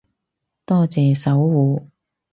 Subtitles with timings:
[0.65, 1.85] 多謝守護